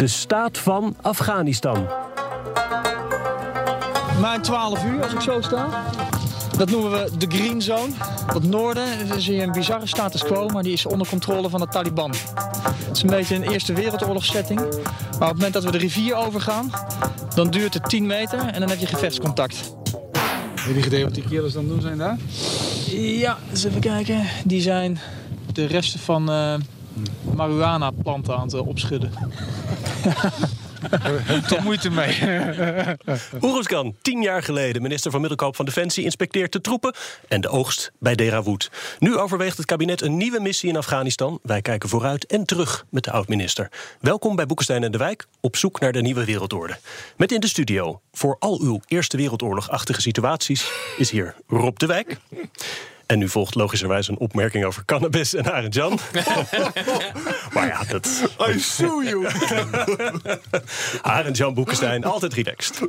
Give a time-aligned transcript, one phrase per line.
[0.00, 1.86] De staat van Afghanistan.
[4.20, 5.84] Na 12 uur, als ik zo sta.
[6.56, 7.92] Dat noemen we de Green Zone.
[8.32, 8.84] Dat noorden
[9.20, 12.10] zie je een bizarre status quo, maar die is onder controle van de Taliban.
[12.10, 14.60] Het is een beetje een Eerste Wereldoorlogssetting.
[14.60, 16.70] Maar op het moment dat we de rivier overgaan,
[17.34, 19.74] dan duurt het 10 meter en dan heb je gevechtscontact.
[20.66, 22.16] En die idee wat die kerels dan doen zijn daar?
[22.90, 24.26] Ja, eens even kijken.
[24.44, 24.98] Die zijn
[25.52, 26.54] de resten van uh,
[27.34, 29.12] marihuana-planten aan het opschudden.
[31.48, 32.18] Toch moeite mee.
[33.44, 36.94] Oeruzkan, tien jaar geleden minister van Middelkoop van Defensie, inspecteert de troepen
[37.28, 38.70] en de oogst bij Derawood.
[38.98, 41.38] Nu overweegt het kabinet een nieuwe missie in Afghanistan.
[41.42, 43.70] Wij kijken vooruit en terug met de oud-minister.
[44.00, 46.78] Welkom bij Boekenstein en de Wijk, op zoek naar de nieuwe wereldorde.
[47.16, 52.16] Met in de studio, voor al uw Eerste Wereldoorlog-achtige situaties, is hier Rob de Wijk.
[53.10, 55.98] En nu volgt logischerwijs een opmerking over cannabis en Arend Jan.
[57.54, 58.34] maar ja, dat...
[58.48, 59.26] I sue you!
[61.02, 62.80] Arend Jan Boekenstein, altijd relaxed.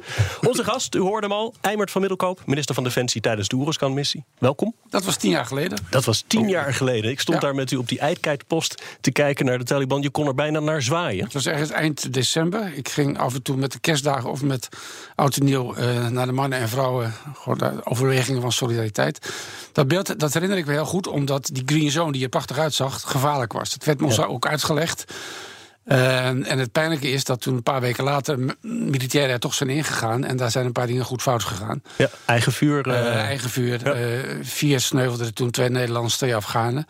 [0.41, 2.41] Onze gast, u hoorde hem al, Eimert van Middelkoop...
[2.45, 4.23] minister van Defensie tijdens de Oeruzkan-missie.
[4.37, 4.75] Welkom.
[4.89, 5.77] Dat was tien jaar geleden.
[5.89, 7.11] Dat was tien jaar geleden.
[7.11, 10.01] Ik stond daar met u op die eindkijkpost te kijken naar de Taliban.
[10.01, 11.23] Je kon er bijna naar zwaaien.
[11.23, 12.71] Het was ergens eind december.
[12.75, 14.69] Ik ging af en toe met de kerstdagen of met
[15.15, 15.77] oud en nieuw...
[15.77, 19.31] Uh, naar de mannen en vrouwen, gewoon overwegingen van solidariteit.
[19.71, 22.57] Dat beeld dat herinner ik me heel goed, omdat die green zone die er prachtig
[22.57, 23.73] uitzag, gevaarlijk was.
[23.73, 24.23] Het werd ons ja.
[24.23, 25.13] ook uitgelegd.
[25.85, 29.69] Uh, en het pijnlijke is dat toen een paar weken later militairen er toch zijn
[29.69, 30.23] ingegaan.
[30.23, 31.83] En daar zijn een paar dingen goed fout gegaan.
[31.97, 32.87] Ja, eigen vuur.
[32.87, 33.97] Uh, uh, eigen vuur.
[33.97, 34.43] Ja.
[34.43, 36.85] vier sneuvelden er toen, twee Nederlanders, twee Afghanen.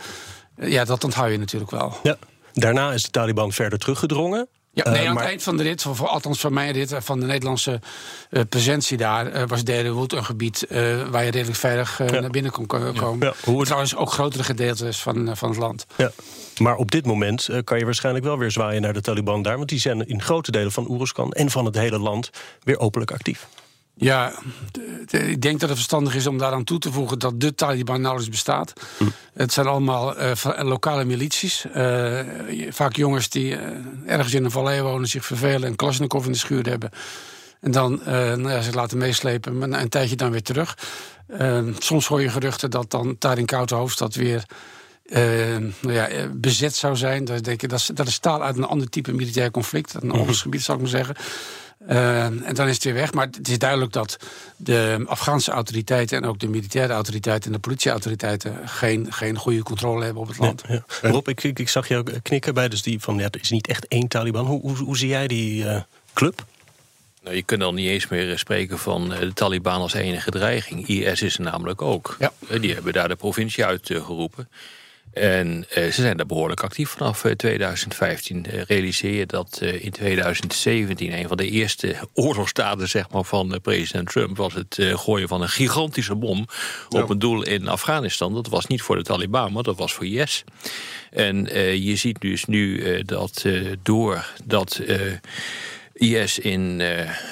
[0.56, 1.98] ja, dat onthoud je natuurlijk wel.
[2.04, 2.18] Ja.
[2.54, 4.48] Daarna is de Taliban verder teruggedrongen.
[4.74, 5.24] Ja, nee, aan maar...
[5.24, 7.80] het eind van de rit, voor, althans van mijn rit, van de Nederlandse
[8.30, 10.66] uh, presentie daar, was Derenwood een gebied
[11.10, 12.20] waar je redelijk veilig ja.
[12.20, 12.94] naar binnen kon komen.
[12.94, 13.28] Ja.
[13.28, 13.34] Ja.
[13.44, 13.66] Hoe het...
[13.66, 15.86] Trouwens ook grotere gedeeltes van, van het land.
[15.96, 16.12] Ja.
[16.58, 19.70] Maar op dit moment kan je waarschijnlijk wel weer zwaaien naar de Taliban daar, want
[19.70, 22.30] die zijn in grote delen van Oeruzkan en van het hele land
[22.64, 23.48] weer openlijk actief.
[23.96, 24.34] Ja,
[25.10, 28.32] ik denk dat het verstandig is om daaraan toe te voegen dat de Taliban nauwelijks
[28.32, 28.74] bestaat.
[28.98, 29.04] Hm.
[29.34, 31.66] Het zijn allemaal uh, lokale milities.
[31.76, 32.20] Uh,
[32.70, 33.60] vaak jongens die uh,
[34.06, 36.90] ergens in een vallei wonen, zich vervelen en Klasnikov in de schuur hebben.
[37.60, 40.78] En dan nou ja, zich laten meeslepen, maar een tijdje dan weer terug.
[41.80, 44.46] soms hoor je geruchten dat dan daar in Koude Hoofdstad weer
[45.82, 47.26] nou ja, bezet zou zijn.
[47.26, 49.94] Dat, denk ik, dat, is, dat is taal uit een ander type militair conflict.
[49.94, 51.16] Een oorlogsgebied, zou ik maar zeggen.
[51.90, 53.14] Uh, en dan is het weer weg.
[53.14, 54.18] Maar het is duidelijk dat
[54.56, 56.18] de Afghaanse autoriteiten...
[56.18, 58.70] en ook de militaire autoriteiten en de politieautoriteiten...
[58.70, 60.64] geen, geen goede controle hebben op het land.
[60.68, 61.10] Ja, ja.
[61.10, 63.18] Rob, ik, ik, ik, zag je ook knikken bij dus die van...
[63.18, 64.46] Ja, er is niet echt één Taliban.
[64.46, 65.82] Hoe, hoe, hoe zie jij die uh,
[66.14, 66.46] club?
[67.24, 70.88] Nou, je kunt al niet eens meer spreken van de Taliban als enige dreiging.
[70.88, 72.16] IS is er namelijk ook.
[72.20, 72.32] Ja.
[72.60, 74.50] Die hebben daar de provincie uitgeroepen.
[75.14, 78.46] En uh, ze zijn daar behoorlijk actief vanaf uh, 2015.
[78.48, 84.10] Uh, realiseer je dat in 2017 een van de eerste oorlogstaten zeg maar, van president
[84.10, 84.38] Trump...
[84.38, 86.48] was het gooien van een gigantische bom
[86.90, 87.02] ja.
[87.02, 88.34] op een doel in Afghanistan.
[88.34, 90.44] Dat was niet voor de Taliban, maar dat was voor IS.
[91.10, 91.46] En
[91.84, 93.46] je ziet dus nu dat
[93.84, 94.82] door dat...
[96.02, 96.90] IS in uh,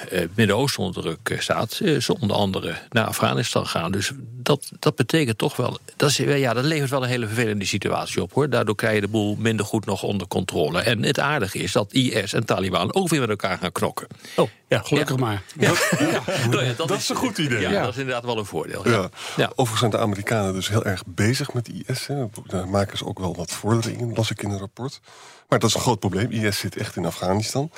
[0.10, 3.92] het Midden-Oosten onder druk staat, uh, ze onder andere naar Afghanistan gaan.
[3.92, 4.12] Dus
[4.50, 8.22] dat, dat betekent toch wel, dat, is, ja, dat levert wel een hele vervelende situatie
[8.22, 8.50] op hoor.
[8.50, 10.82] Daardoor krijg je de boel minder goed nog onder controle.
[10.82, 14.08] En het aardige is dat IS en Taliban ook weer met elkaar gaan knokken.
[14.36, 15.22] Oh, ja, gelukkig ja.
[15.22, 15.42] maar.
[15.60, 15.74] Ja.
[16.00, 16.22] ja.
[16.50, 17.60] Nou dat, dat, is een goed idee.
[17.60, 18.90] Ja, dat is inderdaad wel een voordeel.
[18.90, 19.10] Ja.
[19.50, 22.08] Overigens zijn de Amerikanen dus heel erg bezig met IS.
[22.08, 22.26] Hè.
[22.46, 25.00] Daar maken ze ook wel wat vorderingen, las ik in een rapport.
[25.48, 26.32] Maar dat is een groot probleem.
[26.32, 27.72] IS zit echt in Afghanistan.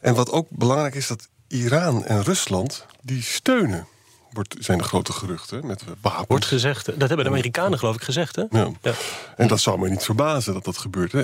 [0.00, 3.86] En wat ook belangrijk is, dat Iran en Rusland die steunen.
[4.32, 6.26] Wordt, zijn de grote geruchten met wapens.
[6.28, 8.36] Wordt gezegd, dat hebben de Amerikanen geloof ik gezegd.
[8.36, 8.44] Hè?
[8.50, 8.70] Ja.
[8.82, 8.92] ja.
[9.36, 11.12] En dat zou me niet verbazen dat dat gebeurt.
[11.12, 11.20] Hè.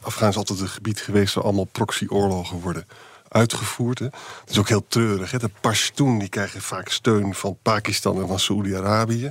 [0.00, 2.86] Afghanistan is altijd een gebied geweest waar allemaal proxyoorlogen worden
[3.28, 3.98] uitgevoerd.
[3.98, 4.04] Hè.
[4.04, 5.30] Het is ook heel treurig.
[5.30, 5.38] Hè.
[5.38, 9.30] De Pashtun die krijgen vaak steun van Pakistan en van Saoedi-Arabië.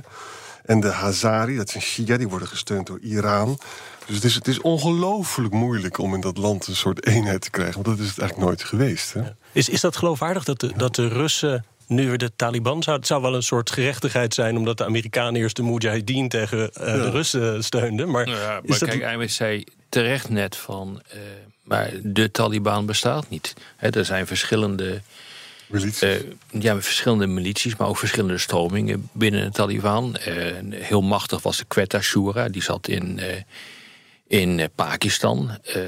[0.64, 3.58] En de Hazari, dat zijn Shia, die worden gesteund door Iran.
[4.06, 7.50] Dus het is, het is ongelooflijk moeilijk om in dat land een soort eenheid te
[7.50, 7.74] krijgen.
[7.82, 9.12] Want dat is het eigenlijk nooit geweest.
[9.12, 9.22] Hè?
[9.52, 12.96] Is, is dat geloofwaardig dat de, dat de Russen nu weer de Taliban zou.
[12.96, 16.86] Het zou wel een soort gerechtigheid zijn, omdat de Amerikanen eerst de Mujahideen tegen uh,
[16.86, 16.92] ja.
[16.92, 18.10] de Russen steunden.
[18.10, 19.30] Maar, ja, maar is kijk, dat...
[19.30, 21.02] zei terecht net van.
[21.14, 21.20] Uh,
[21.62, 23.54] Maar de Taliban bestaat niet.
[23.76, 25.00] Hè, er zijn verschillende,
[25.66, 26.00] Milities.
[26.00, 26.16] eh,
[26.50, 30.16] ja, verschillende milities, maar ook verschillende stromingen binnen de Taliban.
[30.16, 30.34] Eh,
[30.70, 33.42] heel machtig was de Quetta Shura, die zat in, eh,
[34.26, 35.50] in eh, Pakistan.
[35.62, 35.82] Eh,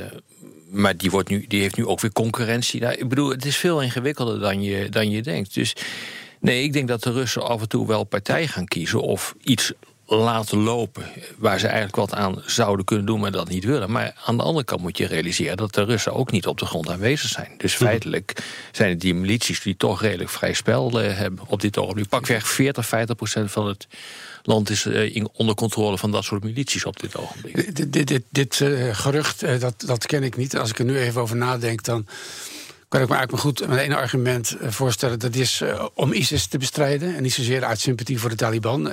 [0.70, 2.80] maar die, wordt nu, die heeft nu ook weer concurrentie.
[2.80, 5.54] Ik bedoel, het is veel ingewikkelder dan je, dan je denkt.
[5.54, 5.76] Dus
[6.40, 9.72] nee, ik denk dat de Russen af en toe wel partij gaan kiezen of iets
[10.16, 11.04] laten lopen
[11.38, 13.90] waar ze eigenlijk wat aan zouden kunnen doen, maar dat niet willen.
[13.90, 16.66] Maar aan de andere kant moet je realiseren dat de Russen ook niet op de
[16.66, 17.54] grond aanwezig zijn.
[17.56, 21.78] Dus feitelijk zijn het die milities die toch redelijk vrij spel eh, hebben op dit
[21.78, 22.08] ogenblik.
[22.08, 23.86] Pakweg 40, 50 procent van het
[24.48, 27.76] land is eh, in, onder controle van dat soort milities op dit ogenblik.
[27.76, 30.56] Dit, dit, dit, dit eh, gerucht, eh, dat, dat ken ik niet.
[30.56, 32.06] Als ik er nu even over nadenk, dan
[32.88, 35.18] kan ik me eigenlijk maar goed met één argument voorstellen.
[35.18, 35.62] Dat is
[35.94, 37.16] om ISIS te bestrijden.
[37.16, 38.92] En niet zozeer uit sympathie voor de Taliban.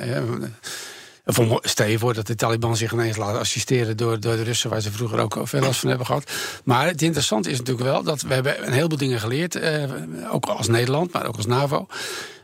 [1.26, 4.70] Of stel je voor dat de Taliban zich ineens laten assisteren door, door de Russen,
[4.70, 6.32] waar ze vroeger ook veel last van hebben gehad.
[6.64, 9.84] Maar het interessante is natuurlijk wel dat we hebben een heleboel dingen geleerd, eh,
[10.32, 11.88] ook als Nederland, maar ook als NAVO.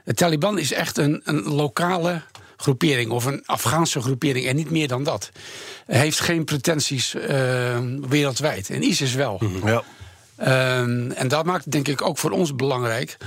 [0.04, 2.22] De Taliban is echt een, een lokale
[2.58, 5.32] groepering of een Afghaanse groepering en niet meer dan dat.
[5.86, 7.80] Heeft geen pretenties eh,
[8.10, 9.42] wereldwijd en ISIS wel.
[9.66, 9.84] ja.
[10.42, 13.18] Ehm, en dat maakt denk ik ook voor ons belangrijk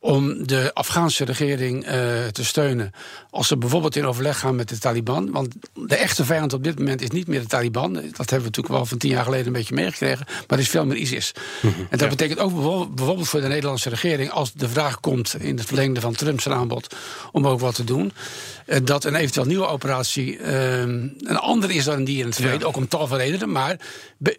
[0.00, 2.92] om de Afghaanse regering eh, te steunen.
[3.30, 5.30] Als ze bijvoorbeeld in overleg gaan met de Taliban.
[5.30, 7.92] Want de echte vijand op dit moment is niet meer de Taliban.
[7.92, 10.24] Dat hebben we natuurlijk wel van tien jaar geleden een beetje meegekregen.
[10.26, 11.32] Maar het is veel meer ISIS.
[11.90, 12.54] en dat betekent ook
[12.94, 14.30] bijvoorbeeld, voor de Nederlandse regering...
[14.30, 16.96] als de vraag komt in het verlengde van Trumps aanbod...
[17.32, 18.12] om ook wat te doen...
[18.66, 22.68] eh, dat een eventueel nieuwe operatie ehm, een andere is dan die in het verleden.
[22.68, 23.52] Ook om tal van redenen.
[23.52, 23.76] Maar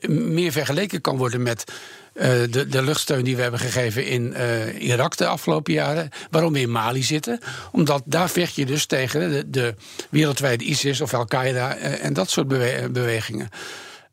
[0.07, 1.71] meer vergeleken kan worden met...
[2.19, 6.09] eh, de, de luchtsteun die we hebben gegeven in eh, Irak de afgelopen jaren.
[6.31, 7.39] Waarom we in Mali zitten.
[7.71, 9.75] Omdat daar vecht je dus tegen de, de
[10.09, 13.49] wereldwijde ISIS of Al-Qaeda eh, en dat soort bewe- bewegingen.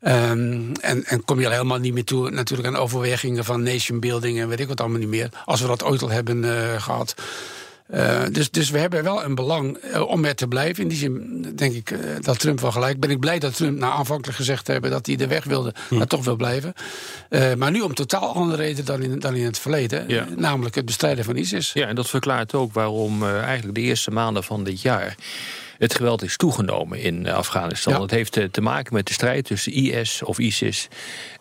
[0.01, 4.01] Ehm, en, en kom je al helemaal niet meer toe natuurlijk aan overwegingen van nation
[4.01, 5.29] building en weet ik wat allemaal niet meer.
[5.45, 7.15] Als we dat ooit al hebben eh, gehad.
[7.87, 10.83] Eh, dus, dus we hebben wel een belang eh, om er te blijven.
[10.83, 13.01] In die zin denk ik eh, dat Trump wel gelijk.
[13.01, 16.07] Ben ik blij dat Trump na aanvankelijk gezegd hebben dat hij de weg wilde, maar
[16.07, 16.73] toch wil blijven.
[17.57, 20.05] Maar nu om totaal andere reden dan in, dan in het verleden.
[20.09, 20.27] Ja.
[20.37, 21.73] Namelijk het bestrijden van ISIS.
[21.73, 25.17] Ja, en dat verklaart ook waarom eigenlijk de eerste maanden van dit jaar
[25.79, 27.93] het geweld is toegenomen in eh, Afghanistan.
[27.93, 27.99] Ja.
[27.99, 30.89] Dat heeft eh, te maken met de strijd tussen IS of ISIS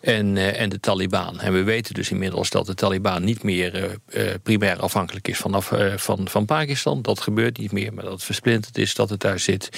[0.00, 1.40] en, eh, en de Taliban.
[1.40, 3.98] En we weten dus inmiddels dat de Taliban niet meer
[4.42, 7.02] primair afhankelijk is vanaf, van, van Pakistan.
[7.02, 9.68] Dat gebeurt niet meer, maar dat het versplinterd is, dat het daar zit.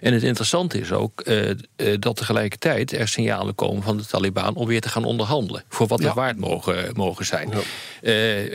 [0.00, 1.24] En het interessante is ook
[1.98, 5.64] dat tegelijkertijd er signalen komen van de Taliban om weer te gaan onderhandelen.
[5.68, 6.06] Voor wat Ja.
[6.06, 7.52] het waard mogen, mogen zijn.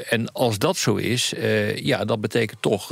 [0.10, 1.34] En als dat zo is,
[1.76, 2.92] ja, dat betekent toch.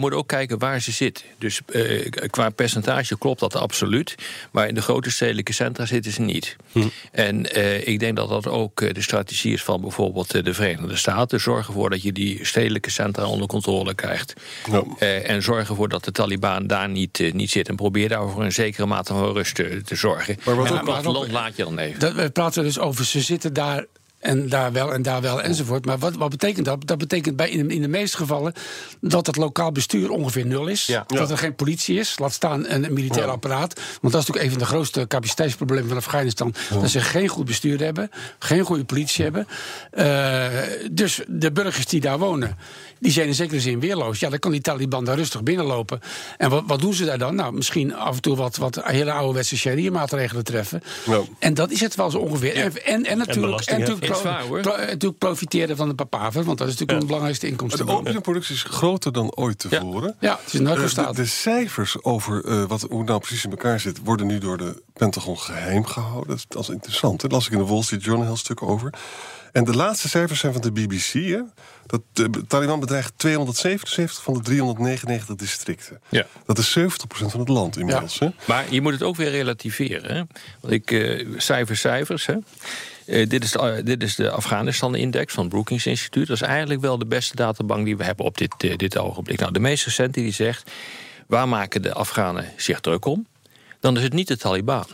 [0.00, 1.24] moet ook kijken waar ze zitten.
[1.38, 4.14] Dus eh, qua percentage klopt dat absoluut.
[4.50, 6.56] Maar in de grote stedelijke centra zitten ze niet.
[7.12, 10.96] En eh, ik denk dat dat ook eh, de strategie is van bijvoorbeeld de Verenigde
[10.96, 11.40] Staten.
[11.40, 14.32] Zorgen ervoor dat je die stedelijke centra onder controle krijgt.
[14.70, 14.82] Ja.
[14.98, 17.68] Eh, en zorg ervoor dat de Taliban daar niet, niet zit.
[17.68, 20.36] En probeer daar voor een zekere mate van rust te, te zorgen.
[20.44, 22.00] Maar wat en platteland laat je dan even.
[22.00, 23.86] Dat, we praten dus over ze zitten daar
[24.20, 25.84] en daar wel en daar wel enzovoort.
[25.84, 26.86] Maar wat, wat betekent dat?
[26.86, 28.52] Dat betekent bij, in, in de meeste gevallen
[29.00, 30.86] dat het lokaal bestuur ongeveer nul is.
[30.86, 31.04] Ja.
[31.06, 33.80] Dat er geen politie is, laat staan een, militair apparaat.
[34.00, 36.54] Want dat is natuurlijk een van de grootste capaciteitsproblemen van Afghanistan.
[36.70, 39.46] Dat ze geen goed bestuur hebben, geen goede politie hebben.
[39.90, 40.46] Eh,
[40.92, 42.58] dus de burgers die daar wonen,
[42.98, 44.20] die zijn in zekere zin weerloos.
[44.20, 46.00] Ja, dan kan die Taliban daar rustig binnenlopen.
[46.36, 47.34] En wat, wat doen ze daar dan?
[47.34, 50.82] Nou, misschien af en toe wat, wat hele ouderwetse sharia-maatregelen treffen.
[51.06, 51.20] Ja.
[51.38, 52.54] En dat is het wel zo ongeveer.
[52.54, 53.84] En, en, en natuurlijk, en
[54.18, 54.60] hoor.
[54.60, 57.98] pro- natuurlijk profiteren van de papavers, want dat is natuurlijk een belangrijkste De inkomstenbron.
[57.98, 60.16] opiumproductie is groter dan ooit tevoren.
[60.20, 63.44] Ja, het is een Eh, de, de cijfers over eh, wat, hoe het nou precies
[63.44, 63.98] in elkaar zit...
[64.04, 66.28] worden nu door de Pentagon geheim gehouden.
[66.28, 67.20] Dat is, dat is interessant.
[67.20, 68.92] Daar las ik in de Wall Street Journal een heel stuk over.
[69.52, 71.12] En de laatste cijfers zijn van de BBC.
[71.12, 71.40] Hè?
[71.86, 76.00] Dat de Taliban bedreigt 277 van de 399 districten.
[76.08, 76.26] Ja.
[76.46, 76.82] Dat is 70%
[77.26, 78.18] van het land inmiddels.
[78.18, 78.28] Hè?
[78.46, 80.16] Maar je moet het ook weer relativeren.
[80.16, 80.22] Hè?
[80.60, 82.26] Want ik, eh, cijfers, cijfers.
[82.26, 82.34] Hè?
[83.10, 86.26] Eh, dit, is de, eh, dit is de Afghanistan-index van het Brookings Instituut.
[86.26, 89.40] Dat is eigenlijk wel de beste databank die we hebben op dit, eh, dit ogenblik.
[89.40, 90.70] Nou, de meest recente die zegt...
[91.26, 93.26] waar maken de Afghanen zich druk om?
[93.80, 94.86] Dan is het niet de Taliban.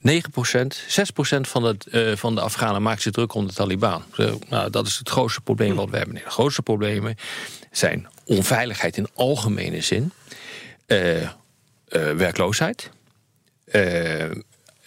[0.00, 1.76] 9%, 6% van,
[2.14, 4.02] van de Afghanen maakt zich druk om de Taliban.
[4.48, 6.14] Nou, dat is het grootste probleem wat we hebben.
[6.14, 7.16] De grootste problemen
[7.70, 10.12] zijn onveiligheid in algemene zin,
[12.16, 12.90] werkloosheid,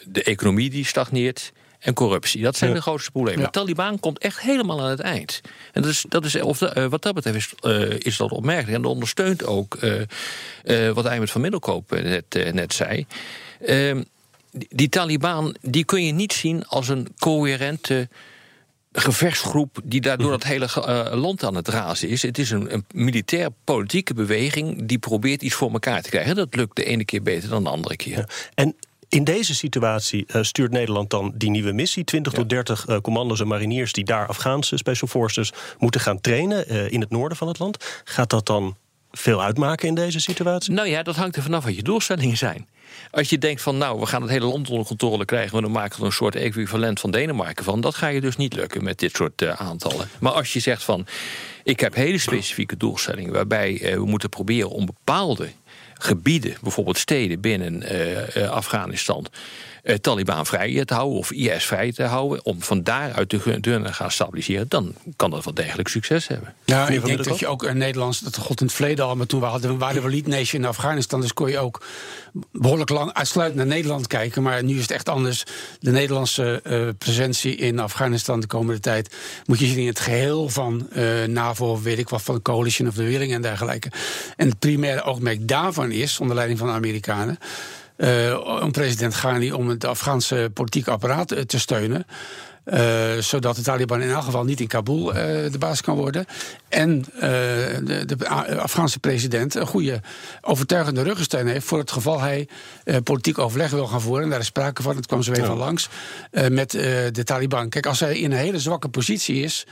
[0.03, 1.51] de economie die stagneert
[1.83, 2.41] en corruptie.
[2.41, 3.43] Dat zijn de grootste problemen.
[3.43, 5.41] De Taliban komt echt helemaal aan het eind.
[5.71, 8.75] En dat is, dat is, of de, wat dat betreft is, is dat opmerkelijk.
[8.75, 9.77] En dat ondersteunt ook
[10.93, 13.05] wat Eimet van Middelkoop net, net zei.
[13.65, 14.03] Ehm,
[14.69, 18.09] die Taliban die kun je niet zien als een coherente
[18.93, 22.21] gevechtsgroep die daardoor het hele uh, land aan het razen is.
[22.21, 26.35] Het is een, een militair-politieke beweging die probeert iets voor elkaar te krijgen.
[26.35, 28.49] Dat lukt de ene keer beter dan de andere keer.
[28.53, 28.75] En
[29.13, 32.03] in deze situatie uh, stuurt Nederland dan die nieuwe missie.
[32.03, 36.71] 20 tot 30 uh, commando's en mariniers die daar Afghaanse special forces moeten gaan trainen
[36.71, 38.01] uh, in het noorden van het land.
[38.03, 38.75] Gaat dat dan
[39.11, 40.73] veel uitmaken in deze situatie?
[40.73, 42.67] Nou ja, dat hangt er vanaf wat je doelstellingen zijn.
[43.11, 45.61] Als je denkt van nou, we gaan het hele land onder controle krijgen...
[45.61, 47.81] we maken er een soort equivalent van Denemarken van...
[47.81, 50.09] dat ga je dus niet lukken met dit soort uh, aantallen.
[50.19, 51.05] Maar als je zegt van,
[51.63, 53.33] ik heb hele specifieke doelstellingen...
[53.33, 55.49] waarbij uh, we moeten proberen om bepaalde
[56.03, 57.83] gebieden, bijvoorbeeld steden binnen
[58.37, 59.25] uh, Afghanistan
[59.83, 63.93] uh, Taliban vrij te houden of IS vrij te houden, om van daaruit te kunnen
[63.93, 66.53] gaan stabiliseren, dan kan dat wel degelijk succes hebben.
[66.65, 69.25] Ja, ik denk dat je ook in Nederlands, dat god in het verleden al, maar
[69.25, 71.81] toen we hadden, waren we lead nation in Afghanistan, dus kon je ook
[72.51, 74.43] behoorlijk lang uitsluitend naar Nederland kijken.
[74.43, 75.43] Maar nu is het echt anders.
[75.79, 80.49] De Nederlandse uh, presentie in Afghanistan de komende tijd moet je zien in het geheel
[80.49, 83.91] van uh, NAVO of weet ik wat, van de Coalition of the Willing en dergelijke.
[84.35, 87.39] En het primaire oogmerk daarvan is, onder leiding van de Amerikanen.
[88.03, 92.05] Uh, om president Ghani om het Afghaanse politieke apparaat uh, te steunen.
[92.65, 95.15] Uh, zodat de Taliban in elk geval niet in Kabul uh,
[95.51, 96.25] de baas kan worden.
[96.69, 98.27] En uh, de, de,
[98.59, 100.01] Afghaanse president een goede
[100.41, 102.47] overtuigende ruggensteun heeft voor het geval hij
[103.03, 104.23] politiek overleg wil gaan voeren.
[104.23, 105.55] En daar is sprake van, het kwam zo even ja.
[105.55, 105.89] langs,
[106.49, 106.71] met
[107.11, 107.69] de Taliban.
[107.69, 109.65] Kijk, als hij in een hele zwakke positie is.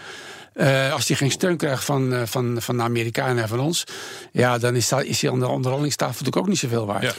[0.53, 3.84] Uh, als hij geen steun krijgt van, uh, van, van de Amerikanen en van ons,
[4.31, 7.17] ja, dan is, dat, is hij aan de onderhandelingstafel natuurlijk ook niet zoveel waard.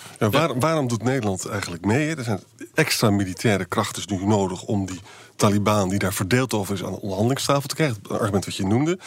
[0.58, 2.16] Waarom doet Nederland eigenlijk mee?
[2.16, 2.40] Er zijn
[2.74, 5.00] extra militaire krachten nu nodig om die
[5.42, 7.96] Taliban die daar verdeeld over is aan de onderhandelingstafel te krijgen.
[8.02, 8.98] Het argument wat je noemde.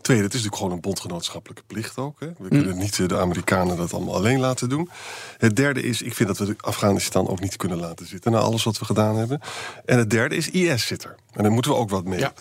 [0.00, 2.20] Tweede, het is natuurlijk gewoon een bondgenootschappelijke plicht ook.
[2.20, 2.26] Hè.
[2.38, 4.90] We kunnen niet de Amerikanen dat allemaal alleen laten doen.
[5.38, 8.64] Het derde is, ik vind dat we Afghanistan ook niet kunnen laten zitten na alles
[8.64, 9.40] wat we gedaan hebben.
[9.84, 11.14] En het derde is, IS zit er.
[11.32, 12.18] En daar moeten we ook wat mee.
[12.18, 12.32] Ja.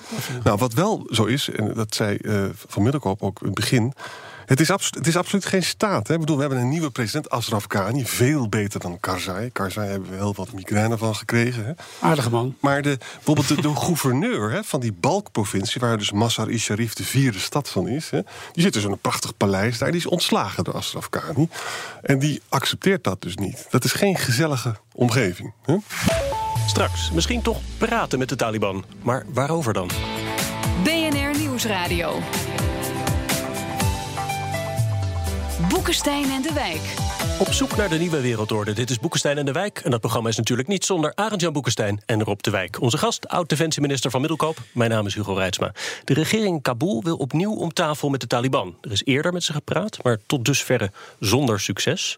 [0.43, 3.93] Nou, wat wel zo is, en dat zei uh, Van Middelkoop ook in het begin.
[4.51, 6.08] Het is, het is, absoluut geen staat.
[6.08, 6.13] Hè.
[6.13, 8.05] Ik bedoel, we hebben een nieuwe president, Ashraf Ghani.
[8.05, 9.50] Veel beter dan Karzai.
[9.51, 11.65] Karzai hebben we heel wat migraine van gekregen.
[11.65, 11.72] Hè.
[12.00, 12.55] Aardige man.
[12.60, 15.81] Maar de, bijvoorbeeld de, de gouverneur hè, van die Balkprovincie...
[15.81, 18.10] waar dus Masar-i Sharif de vierde stad van is...
[18.10, 18.20] Hè,
[18.51, 19.91] die zit dus in een prachtig paleis daar.
[19.91, 21.50] Die is ontslagen door Ashraf Ghani.
[22.01, 23.67] En die accepteert dat dus niet.
[23.70, 25.53] Dat is geen gezellige omgeving.
[25.65, 25.75] Hè.
[26.67, 28.86] Straks misschien toch praten met de Taliban.
[29.01, 29.89] Maar waarover dan?
[30.84, 32.20] BNR Nieuwsradio.
[35.70, 36.96] Boekenstein en de Wijk.
[37.39, 38.74] Op zoek naar de nieuwe wereldorde.
[38.74, 39.80] Dit is Boekenstein en de Wijk.
[39.80, 42.82] En dat programma is natuurlijk niet zonder Arend-Jan Boekenstein en Rob de Wijk.
[42.82, 44.58] Onze gast, oud-defensieminister van Middelkoop.
[44.74, 45.74] Mijn naam is Hugo Reitsma.
[46.03, 48.77] De regering Kabul wil opnieuw om tafel met de Taliban.
[48.82, 52.18] Er is eerder met ze gepraat, maar tot dusverre zonder succes.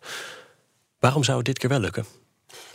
[1.00, 2.06] Waarom zou het dit keer wel lukken?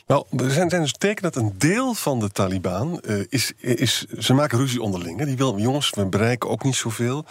[0.08, 4.06] Nou, er zijn, dus tekenen dat een deel van de Taliban uh, is, is.
[4.18, 5.18] Ze maken ruzie onderling.
[5.18, 5.24] Hè.
[5.24, 7.24] Die wil, jongens, we bereiken ook niet zoveel.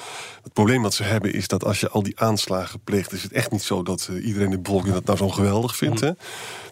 [0.44, 3.32] Het probleem dat ze hebben is dat als je al die aanslagen pleegt, is het
[3.32, 6.00] echt niet zo dat uh, iedereen in de bevolking dat nou zo geweldig vindt.
[6.00, 6.12] Hè.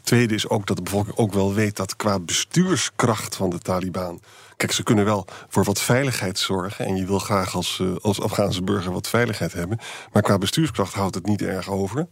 [0.03, 4.21] Tweede is ook dat de bevolking ook wel weet dat qua bestuurskracht van de Taliban.
[4.57, 6.85] Kijk, ze kunnen wel voor wat veiligheid zorgen.
[6.85, 9.79] En je wil graag als, uh, als Afghaanse burger wat veiligheid hebben.
[10.11, 12.07] Maar qua bestuurskracht houdt het niet erg over.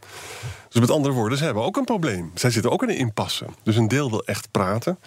[0.74, 2.32] Dus met andere woorden, ze hebben ook een probleem.
[2.36, 3.46] Zij zitten ook in een impasse.
[3.64, 5.00] Dus een deel wil echt praten.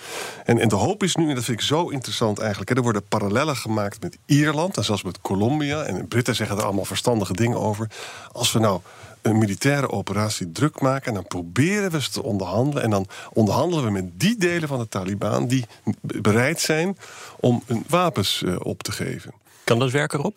[0.44, 2.70] En, en de hoop is nu, en dat vind ik zo interessant eigenlijk...
[2.70, 5.82] Hè, er worden parallellen gemaakt met Ierland en zelfs met Colombia.
[5.82, 7.90] En de Britten zeggen er allemaal verstandige dingen over.
[8.32, 8.80] Als we nou
[9.23, 11.06] een militaire operatie druk maken...
[11.06, 12.82] en dan proberen we ze te onderhandelen.
[12.82, 15.46] En dan onderhandelen we met die delen van de Taliban...
[15.46, 15.64] die
[16.00, 16.99] bereid zijn
[17.40, 19.32] om hun wapens uh, op te geven.
[19.64, 20.37] Kan dat werken, Rob?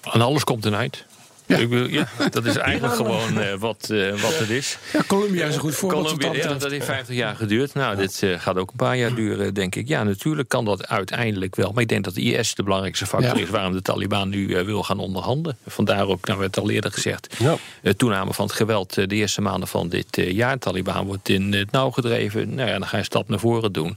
[0.00, 1.04] Aan alles komt een eind.
[1.50, 1.56] Ja.
[1.56, 4.78] Ik ja, dat is eigenlijk gewoon uh, wat, uh, wat het is.
[4.92, 6.18] Ja, Colombia is een goed voorbeeld.
[6.18, 7.74] Colombia, ja, dat heeft 50 jaar geduurd.
[7.74, 9.88] Nou, dit uh, gaat ook een paar jaar duren, denk ik.
[9.88, 11.72] Ja, natuurlijk kan dat uiteindelijk wel.
[11.72, 13.42] Maar ik denk dat de IS de belangrijkste factor ja.
[13.42, 13.50] is...
[13.50, 15.58] waarom de Taliban nu wil gaan onderhandelen.
[15.66, 17.36] Vandaar ook, nou werd al eerder gezegd...
[17.38, 17.56] Ja.
[17.96, 20.58] toename van het geweld de eerste maanden van dit jaar.
[20.58, 22.54] Taliban wordt in het nauw gedreven.
[22.54, 23.96] Nou ja, dan ga je een stap naar voren doen.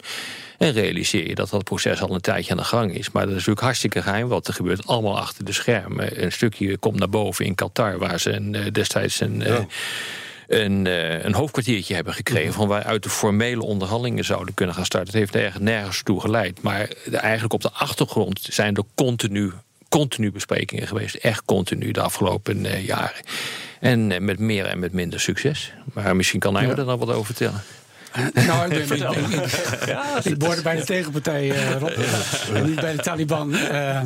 [0.57, 3.11] En realiseer je dat dat proces al een tijdje aan de gang is.
[3.11, 4.87] Maar dat is natuurlijk hartstikke geheim wat er gebeurt.
[4.87, 6.23] Allemaal achter de schermen.
[6.23, 9.39] Een stukje komt naar boven in Qatar, waar ze een, destijds een.
[9.39, 9.65] Ja.
[10.47, 12.53] een, eh, een hoofdkwartiertje hebben gekregen...
[12.53, 15.09] van waaruit de formele onderhandelingen zouden kunnen gaan starten.
[15.09, 16.61] Het heeft nergens, nergens toe geleid.
[16.61, 19.51] Maar eigenlijk op de achtergrond zijn er continu,
[19.89, 21.15] continu besprekingen geweest.
[21.15, 23.21] Echt continu de afgelopen eh, jaren.
[23.79, 25.73] En eh, met meer en met minder succes.
[25.93, 26.69] Maar misschien kan hij Ja.
[26.69, 27.61] er dan wat over vertellen.
[28.47, 29.27] Nou, ik, ben, ik,
[30.17, 31.89] ik, ik behoorde bij de tegenpartij, eh, Rob.
[32.53, 33.55] En niet bij de Taliban.
[33.55, 34.01] Eh,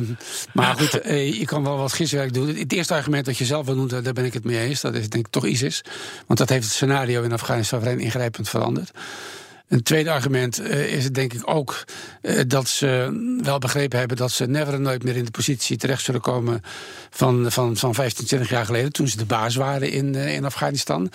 [0.52, 2.56] maar goed, eh, je kan wel wat giswerk doen.
[2.56, 4.80] Het eerste argument dat je zelf wil noemen, daar ben ik het mee eens.
[4.80, 5.84] Dat is denk ik toch ISIS.
[6.26, 8.90] Want dat heeft het scenario in Afghanistan vrij ingrijpend veranderd.
[9.68, 11.84] Een tweede argument eh, is het denk ik ook
[12.22, 15.76] eh, dat ze wel begrepen hebben dat ze never en nooit meer in de positie
[15.76, 16.62] terecht zullen komen
[17.10, 20.44] van, van, van 15, 20 jaar geleden, toen ze de baas waren in, eh, in
[20.44, 21.10] Afghanistan.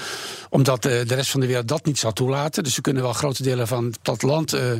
[0.50, 2.64] Omdat de rest van de wereld dat niet zal toelaten.
[2.64, 4.72] Dus ze kunnen wel grote delen van het platteland eh,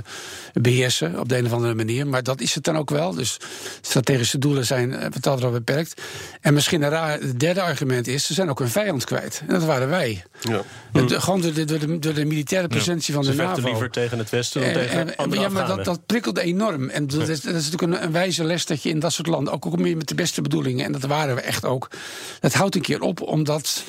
[0.54, 2.08] beheersen op de een of andere manier.
[2.08, 3.14] Maar dat is het dan ook wel.
[3.14, 3.38] Dus
[3.82, 6.02] strategische doelen zijn wat dat wel beperkt.
[6.42, 9.42] En misschien een raar, het derde argument is, ze zijn ook een vijand kwijt.
[9.48, 10.24] En dat waren wij.
[10.42, 10.62] Ja.
[10.94, 14.30] Gewoon door de, door, de, door de militaire presentie van de vechten Liever tegen het
[14.30, 16.90] Westen dan En- tegen en- andere ja, maar dat, dat prikkelt enorm.
[16.90, 19.28] En dat, is, dat is natuurlijk een, een wijze les dat je in dat soort
[19.28, 21.90] landen, ook, ook meer met de beste bedoelingen, en dat waren we echt ook,
[22.40, 23.84] dat houdt een keer op, omdat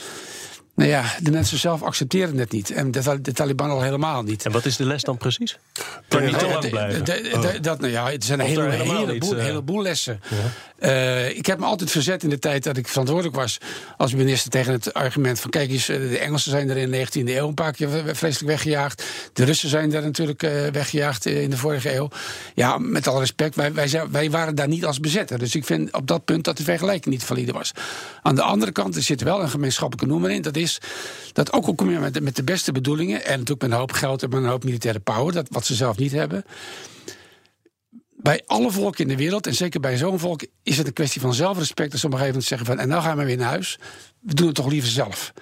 [0.74, 2.70] nou ja, de mensen zelf accepteren het niet.
[2.70, 4.44] En de, de Taliban al helemaal niet.
[4.44, 5.58] En wat is de les dan precies?
[6.08, 7.04] Er niet te lang blijven.
[7.04, 10.20] de- dat, nou ja, het zijn een hele, heleboel, eh, heleboel lessen.
[10.78, 13.58] Eh, ik heb me altijd verzet in de tijd dat ik verantwoordelijk was
[13.96, 16.96] als minister tegen het argument van: kijk eens, eh, de Engelsen zijn er in de
[16.96, 19.04] 19e eeuw een paar keer vreselijk weggejaagd.
[19.32, 22.08] De Russen zijn daar natuurlijk eh, weggejaagd in de vorige eeuw.
[22.54, 25.38] Ja, met alle respect, wij, wij, zijn, wij waren daar niet als bezetter.
[25.38, 27.72] Dus ik vind op dat punt dat de vergelijking niet valide was.
[28.22, 30.42] Aan de andere kant, er zit wel een gemeenschappelijke noemer in.
[30.42, 30.63] Dat is
[31.32, 34.28] dat ook al met met de beste bedoelingen en natuurlijk met een hoop geld en
[34.28, 36.44] met een hoop militaire power, dat, wat ze zelf niet hebben
[38.24, 41.20] bij alle volken in de wereld, en zeker bij zo'n volk, is het een kwestie
[41.20, 41.90] van zelfrespect.
[41.90, 43.78] Dat ze op een gegeven moment zeggen van, en nou gaan we weer naar huis.
[44.20, 45.32] We doen het toch liever zelf.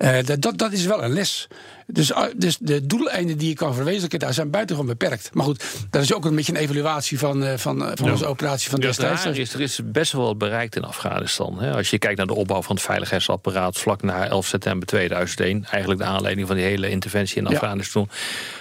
[0.00, 1.48] Eh, dat, dat, is wel een les.
[1.86, 5.30] Dus, ah, dus de doeleinden die je kan verwezenlijken, daar zijn buitengewoon beperkt.
[5.32, 8.26] Maar goed, dat is ook een beetje een evaluatie van, eh, van, eh, van onze
[8.26, 9.26] operatie van destijds.
[9.26, 11.60] is, er is best wel wat bereikt in Afghanistan.
[11.60, 11.72] Hè.
[11.74, 16.00] Als je kijkt naar de opbouw van het veiligheidsapparaat vlak na 11 september 2001, eigenlijk
[16.00, 17.50] de aanleiding van die hele interventie in Ja.
[17.50, 18.08] Afghanistan,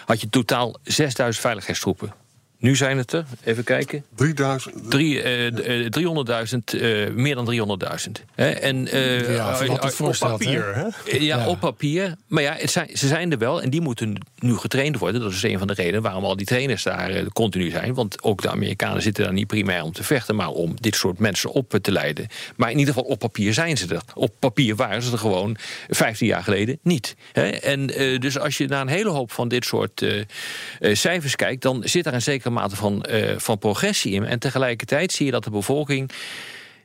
[0.05, 2.13] had je totaal 6000 veiligheidstroepen.
[2.59, 4.91] Nu zijn het er, even kijken, 3000.
[4.91, 8.23] drie, eh, eh, 300.000, eh, meer dan 300.000.
[8.35, 10.11] Hè, En, eh, Ja, hè?
[10.19, 11.17] Papier, hè?
[11.17, 11.47] Ja, Ja.
[11.47, 12.15] op papier.
[12.27, 15.21] Maar ja, het zijn, ze zijn er wel en die moeten nu getraind worden.
[15.21, 17.93] Dat is een van de redenen waarom al die trainers daar continu zijn.
[17.93, 21.19] Want ook de Amerikanen zitten daar niet primair om te vechten, maar om dit soort
[21.19, 22.27] mensen op te leiden.
[22.55, 24.01] Maar in ieder geval op papier zijn ze er.
[24.13, 25.57] Op papier waren ze er gewoon
[25.89, 27.15] 15 jaar geleden niet.
[27.31, 27.47] Hè?
[27.49, 31.35] En eh, dus als je naar een hele hoop van dit soort eh, eh, cijfers
[31.35, 34.25] kijkt, dan zit daar een zekere mate van, eh, van progressie in.
[34.25, 36.11] En tegelijkertijd zie je dat de bevolking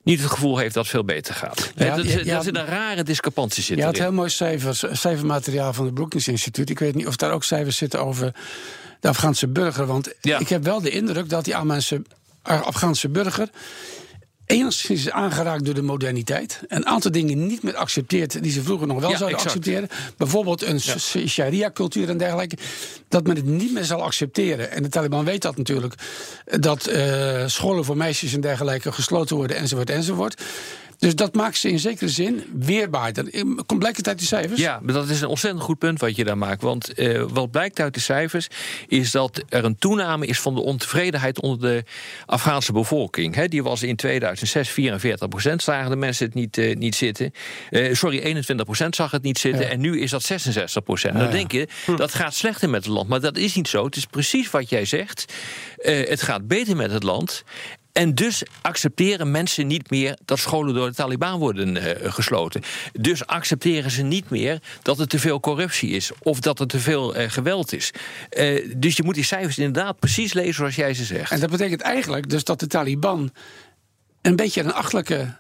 [0.02, 1.72] niet het gevoel heeft dat het veel beter gaat.
[1.76, 2.42] Ja, dat, ja, ja.
[2.42, 4.06] zit een rare discrepantie zit Je had erin.
[4.06, 6.70] heel mooi cijfers, cijfermateriaal van het Brookings Instituut.
[6.70, 8.34] Ik weet niet of daar ook cijfers zitten over
[9.00, 9.86] de Afghaanse burger.
[9.86, 10.38] Want Ja.
[10.38, 11.56] ik heb wel de indruk dat die
[12.42, 13.48] Afghaanse burger
[14.46, 16.60] enigszins is aangeraakt door de moderniteit.
[16.68, 19.56] Een aantal dingen niet meer accepteert die ze vroeger nog wel Ja, zouden exact.
[19.56, 19.88] accepteren.
[20.16, 22.56] Bijvoorbeeld een sh- sharia-cultuur en dergelijke.
[23.08, 24.70] Dat men het niet meer zal accepteren.
[24.70, 25.94] En de Taliban weet dat natuurlijk.
[26.44, 30.42] Dat eh, scholen voor meisjes en dergelijke gesloten worden enzovoort enzovoort.
[31.04, 33.44] Dus dat maakt ze in zekere zin weerbaarder.
[33.66, 34.60] Komt blijkt uit die cijfers?
[34.60, 36.62] Ja, maar dat is een ontzettend goed punt wat je daar maakt.
[36.62, 38.48] Want eh, wat blijkt uit de cijfers
[38.88, 41.84] is dat er een toename is van de ontevredenheid onder de
[42.26, 43.44] Afghaanse bevolking.
[43.44, 47.32] Die was in 2006 44 procent, zagen de mensen het niet, eh, niet zitten.
[47.70, 49.62] Eh, sorry, 21 procent zag het niet zitten.
[49.62, 49.68] Ja.
[49.68, 51.14] En nu is dat 66 procent.
[51.14, 51.30] Dan ja.
[51.30, 53.08] denk je, dat gaat slechter met het land.
[53.08, 53.84] Maar dat is niet zo.
[53.84, 55.32] Het is precies wat jij zegt.
[55.76, 57.44] Het gaat beter met het land.
[57.94, 62.62] En dus accepteren mensen niet meer dat scholen door de Taliban worden eh, gesloten.
[62.92, 66.80] Dus accepteren ze niet meer dat er te veel corruptie is of dat er te
[66.80, 67.90] veel eh, geweld is.
[68.28, 71.30] Eh, dus je moet die cijfers inderdaad precies lezen zoals jij ze zegt.
[71.30, 73.32] En dat betekent eigenlijk dus dat de Taliban
[74.22, 75.34] een beetje een achtelijke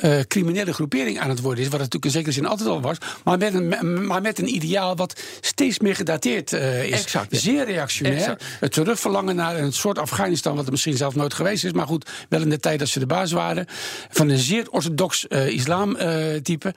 [0.00, 1.70] eh, criminele groepering aan het worden is.
[1.70, 2.96] Wat het natuurlijk in zekere zin altijd al was.
[3.24, 7.02] Maar met een, maar met een ideaal wat steeds meer gedateerd eh, is.
[7.02, 7.38] Exact, ja.
[7.38, 8.16] Zeer reactionair.
[8.16, 8.44] Exact.
[8.60, 10.56] Het terugverlangen naar een soort Afghanistan.
[10.56, 11.72] wat er misschien zelf nooit geweest is.
[11.72, 13.66] Maar goed, wel in de tijd dat ze de baas waren.
[14.10, 16.74] Van een zeer orthodox eh islamtype.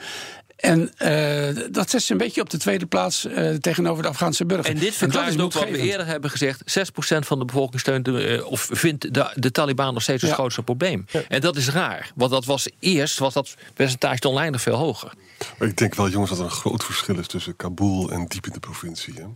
[0.61, 4.45] En eh, dat zet ze een beetje op de tweede plaats eh, tegenover de Afghaanse
[4.45, 4.65] burger.
[4.65, 6.61] En dit dat verklaart is ook wat we eerder hebben gezegd.
[6.79, 10.31] 6% van de bevolking steunt de, eh, of vindt de, de Taliban nog steeds het
[10.31, 10.37] Ja.
[10.37, 11.05] grootste probleem.
[11.27, 12.11] En dat is raar.
[12.15, 15.13] Want dat was eerst was dat percentage oneindig veel hoger.
[15.57, 18.45] Maar ik denk wel, jongens, dat er een groot verschil is tussen Kabul en diep
[18.47, 19.13] in de provincie.
[19.13, 19.23] Hè?
[19.23, 19.29] Als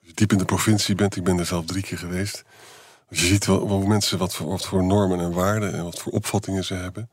[0.00, 2.44] je diep in de provincie bent, ik ben er zelf drie keer geweest.
[3.10, 5.98] Als je ziet wel, wel mensen wat voor, wat voor normen en waarden en wat
[5.98, 7.10] voor opvattingen ze hebben.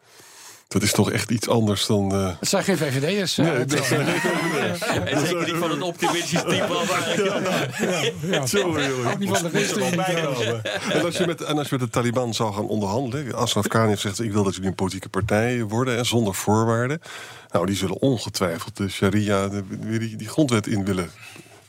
[0.68, 2.12] Dat is toch echt iets anders dan...
[2.12, 3.38] eh, Het zijn geen VVD'ers.
[3.38, 4.08] eh, nee, dat zijn
[5.06, 8.48] En zeker niet van het optimistisch type als eigenlijk.
[8.48, 9.82] Sorry, niet van de Westen.
[10.92, 13.36] En als, je met, en als je met de Taliban zou gaan onderhandelen...
[13.36, 15.98] Ashraf Ghani heeft gezegd, ik wil dat jullie een politieke partij worden...
[15.98, 17.02] en zonder voorwaarden.
[17.52, 19.64] Nou, die zullen ongetwijfeld de sharia, de,
[20.18, 21.10] die grondwet in willen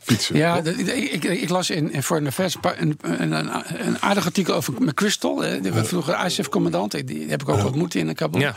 [0.07, 0.35] fietsen.
[0.37, 3.49] Ja, ik, ik, ik las in, in Foreign Affairs een, een, een,
[3.87, 5.43] een aardig artikel over McChrystal,
[5.73, 6.91] was vroeger ISAF-commandant.
[6.91, 8.41] Die die heb ik ook ontmoet in Kabul.
[8.41, 8.55] Ja.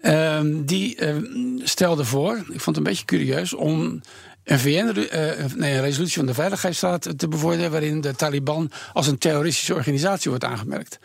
[0.00, 1.22] Ehm, die ehm,
[1.62, 4.00] stelde voor, ik vond het een beetje curieus, om
[4.44, 7.70] een, VN, eh, nee, een resolutie van de Veiligheidsraad te bevorderen.
[7.70, 10.98] waarin de Taliban als een terroristische organisatie wordt aangemerkt.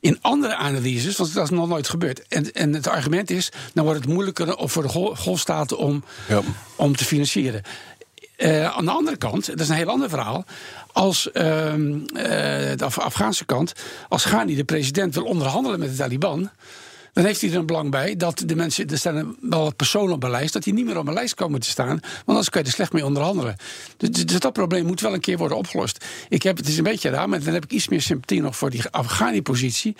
[0.00, 2.26] In andere analyses, want dat is nog nooit gebeurd.
[2.28, 6.40] En, en het argument is, dan wordt het moeilijker voor de gol- golfstaten om, Ja.
[6.76, 7.62] om te financieren.
[8.42, 10.44] Eh, aan de andere kant, dat is een heel ander verhaal.
[10.92, 12.24] Als ehm, eh,
[12.76, 13.72] de Af- Afghaanse kant,
[14.08, 16.50] als Ghani de president wil onderhandelen met de Taliban.
[17.12, 20.14] Dan heeft hij er een belang bij dat de mensen, er staan wel wat personen
[20.14, 21.86] op een lijst, dat die niet meer op een lijst komen te staan.
[21.88, 23.56] Want anders kan je er slecht mee onderhandelen.
[23.96, 26.04] Dus, dus dat probleem moet wel een keer worden opgelost.
[26.28, 28.56] Ik heb, het is een beetje raar, maar dan heb ik iets meer sympathie nog
[28.56, 29.96] voor die Afghani-positie.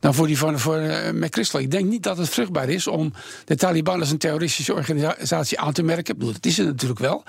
[0.00, 1.60] Dan voor die van voor, eh, McChrystal.
[1.60, 3.12] Ik denk niet dat het vruchtbaar is om
[3.44, 6.12] de Taliban als een terroristische organisatie aan te merken.
[6.12, 7.22] Ik bedoel, dat is het natuurlijk wel.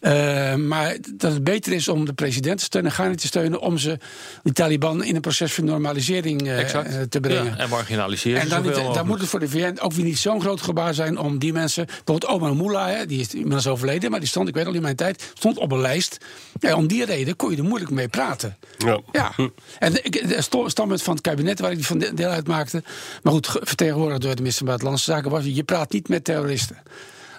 [0.00, 3.78] Eh, maar dat het beter is om de president te steunen, Ghani te steunen, om
[3.78, 3.98] ze,
[4.42, 6.58] die Taliban in een proces van normalisering eh,
[7.08, 7.44] te brengen.
[7.44, 10.40] Ja, en marginaliseren En dan, niet, moet het voor de VN ook weer niet zo'n
[10.40, 11.84] groot gebaar zijn om die mensen.
[11.86, 14.82] Bijvoorbeeld Omar Mullah, hè, die is inmiddels overleden, maar die stond, ik weet al in
[14.82, 16.18] mijn tijd, stond op een lijst.
[16.60, 18.56] Ja, om die reden kon je er moeilijk mee praten.
[18.78, 19.00] Ja.
[19.12, 19.32] Ja.
[19.78, 22.82] En de, ik- de sto- standpunt van het kabinet waar ik van de- deel uitmaakte,
[23.22, 26.24] maar goed, ge- vertegenwoordigd door de minister van Buitenlandse Zaken, was: je praat niet met
[26.24, 26.76] terroristen.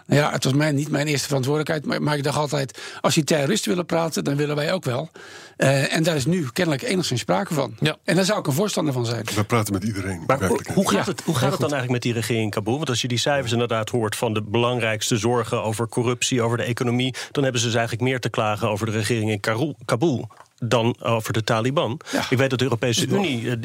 [0.06, 3.14] Nou ja, het was mij, niet mijn eerste verantwoordelijkheid, maar, maar ik dacht altijd: als
[3.14, 5.10] die terroristen willen praten, dan willen wij ook wel.
[5.58, 7.76] Eh, en daar is nu kennelijk enigszins sprake van.
[7.80, 7.98] Ja.
[8.04, 9.26] En daar zou ik een voorstander van zijn.
[9.36, 10.24] We praten met iedereen.
[10.28, 12.76] Maar hoe gaat, het, hoe gaat het dan eigenlijk met die regering in Kabul?
[12.78, 16.64] Want als je die cijfers inderdaad hoort van de belangrijkste zorgen over corruptie, over de
[16.64, 19.40] economie, dan hebben ze dus eigenlijk meer te klagen over de regering in
[19.86, 20.28] Kabul
[20.60, 22.00] dan over de Taliban.
[22.12, 22.26] Ja.
[22.30, 23.56] Ik weet dat de Europese Unie eh,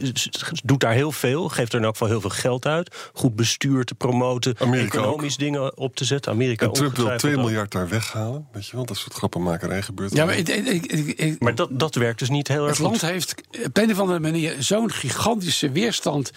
[0.65, 2.97] doet daar heel veel, geeft er in elk geval heel veel geld uit.
[3.13, 6.33] Goed bestuur te promoten, Amerika economisch dingen op te zetten.
[6.33, 7.51] Amerika En Trump wil ongetwijfeld 2 ook.
[7.51, 8.47] miljard daar weghalen.
[8.53, 10.13] Weet je wel, dat soort grappenmakerij gebeurt.
[10.15, 12.77] Ja, maar ik, ik, ik, ik- Maar dat, dat werkt dus niet heel erg het
[12.77, 12.87] goed.
[12.87, 16.31] land heeft op een of andere manier zo'n gigantische weerstand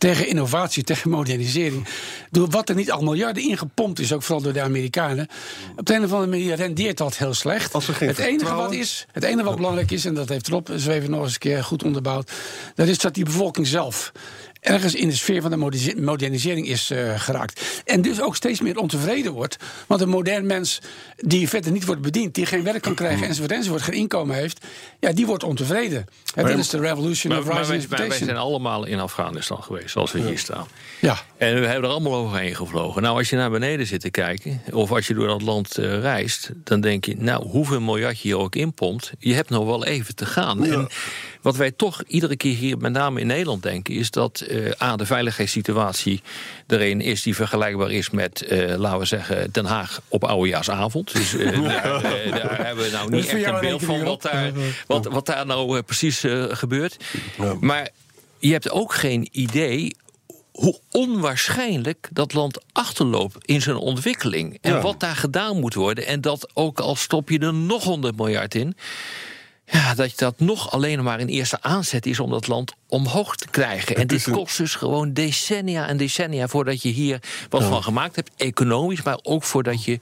[0.00, 1.86] tegen innovatie, tegen modernisering.
[2.30, 5.28] Door wat er niet al miljarden ingepompt is, ook vooral door de Amerikanen.
[5.76, 7.72] Op de een of andere manier rendeert dat heel slecht.
[7.72, 11.22] Het, enige wat is, het enige wat belangrijk is, en dat heeft Rob Zweven nog
[11.22, 12.32] eens een keer goed onderbouwd,
[12.74, 14.12] dat is dat die bevolking zelf
[14.60, 17.82] ergens in de sfeer van de modernise- modernisering is eh, geraakt.
[17.84, 19.56] En dus ook steeds meer ontevreden wordt.
[19.86, 20.80] Want een modern mens
[21.16, 24.66] die verder niet wordt bediend, die geen werk kan krijgen enzovoort, enzovoort, geen inkomen heeft,
[25.00, 26.06] ja, die wordt ontevreden.
[26.34, 29.62] En dat is de revolution Maar, of maar rising maar wij zijn allemaal in Afghanistan
[29.62, 30.66] geweest, zoals we hier staan.
[31.00, 31.18] Ja.
[31.36, 33.02] En we hebben er allemaal overheen gevlogen.
[33.02, 36.00] Nou, als je naar beneden zit te kijken, of als je door dat land eh,
[36.00, 39.84] reist, dan denk je, nou, hoeveel miljard je hier ook inpompt, je hebt nog wel
[39.84, 40.64] even te gaan.
[40.64, 40.88] En
[41.42, 44.96] wat wij toch iedere keer hier, met name in Nederland, denken, is dat eh, A,
[44.96, 46.22] de veiligheidssituatie
[46.66, 51.12] er een is die vergelijkbaar is met, eh, laten we zeggen, Den Haag op oudejaarsavond.
[51.12, 54.52] Dus eh, daar, daar hebben we nou niet echt een beeld van wat daar,
[54.86, 56.96] wat, wat daar nou precies gebeurt.
[57.60, 57.88] Maar
[58.38, 59.96] je hebt ook geen idee
[60.52, 64.58] hoe onwaarschijnlijk dat land achterloopt in zijn ontwikkeling.
[64.60, 64.80] En Ja.
[64.80, 66.06] wat daar gedaan moet worden.
[66.06, 68.76] En dat ook al stop je er nog 100 miljard in.
[69.70, 73.48] Ja, dat dat nog alleen maar een eerste aanzet is om dat land omhoog te
[73.48, 73.96] krijgen.
[73.96, 78.30] En dit kost dus gewoon decennia en decennia voordat je hier wat van gemaakt hebt.
[78.36, 80.00] Economisch, maar ook voordat je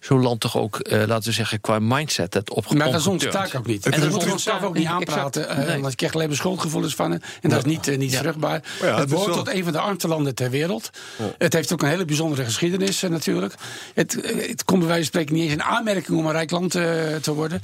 [0.00, 3.06] zo'n land toch ook, eh, laten we zeggen, qua mindset het op Maar dat is
[3.06, 3.86] onze taak ook niet.
[3.86, 5.42] En En dat moeten we onszelf ook niet aanpraten.
[5.48, 5.60] Exact.
[5.68, 5.88] eh, Nee.
[5.90, 7.12] Je krijgt alleen maar schuldgevoelens van.
[7.12, 8.62] En dat is niet, eh, niet vruchtbaar.
[8.82, 10.90] ja, het behoort tot een van de armste landen ter wereld.
[11.38, 13.54] Het heeft ook een hele bijzondere geschiedenis natuurlijk.
[13.94, 14.12] Het,
[14.48, 17.32] het komt bij wijze van spreken niet eens in aanmerking om een rijk land te
[17.34, 17.60] worden.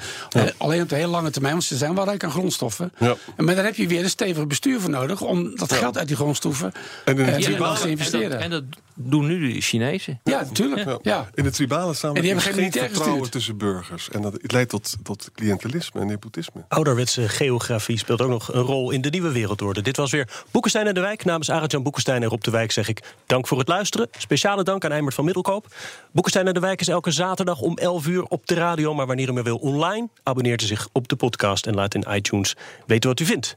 [0.57, 2.93] Alleen op de hele lange termijn, want ze zijn wel rijk aan grondstoffen.
[2.99, 3.15] Ja.
[3.37, 5.21] Maar daar heb je weer een stevig bestuur voor nodig...
[5.21, 6.73] om dat geld uit die grondstoffen
[7.05, 8.31] En in land te En investeren.
[8.31, 8.63] dat, en dat
[8.95, 10.21] doen nu de Chinezen.
[10.25, 10.85] ja, natuurlijk.
[10.85, 10.99] Ja.
[11.03, 11.29] Ja.
[11.35, 13.33] In de tribale En samenleving die hebben geen militair vertrouwen gestuurd.
[13.33, 14.11] tussen burgers.
[14.11, 16.65] En dat, het leidt tot, tot cliëntelisme en nepotisme.
[16.69, 19.83] Ouderwetse geografie speelt ook nog een rol in de nieuwe wereldorde.
[19.83, 21.25] Dit was weer Boekenstein en de Wijk.
[21.25, 24.09] Namens Arend-Jan Boekenstein en Rob de Wijk zeg ik dank voor het luisteren.
[24.19, 25.75] Speciale dank aan Eimert van Middelkoop.
[26.13, 28.95] Boekenstein en de Wijk is elke zaterdag om 11 uur op de radio.
[28.95, 31.67] Maar wanneer u meer wil online, abonneert u zich op de podcast...
[31.67, 33.57] en laat in iTunes weten wat u vindt.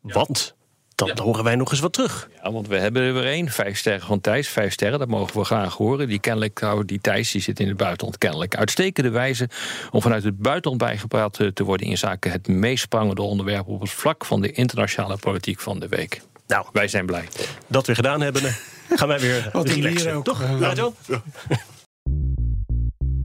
[0.00, 0.54] Want
[1.06, 2.28] dan horen wij nog eens wat terug.
[2.42, 3.48] Ja, want we hebben er weer één.
[3.48, 4.48] Vijf sterren van Thijs.
[4.48, 6.08] Vijf sterren, dat mogen we graag horen.
[6.08, 8.56] Die kennelijk, nou, die Thijs die zit in het buitenland kennelijk.
[8.56, 9.48] Uitstekende wijze
[9.90, 11.86] om vanuit het buitenland bijgepraat eh, te worden...
[11.86, 13.68] in zaken het meest sprangende onderwerp...
[13.68, 16.20] op het vlak van de internationale politiek van de week.
[16.46, 17.28] Nou, Wij zijn blij.
[17.66, 18.42] dat weer gedaan hebben.
[18.90, 20.24] gaan wij weer Wat relaxen, bier ook.
[20.24, 20.42] toch?
[20.74, 20.94] John?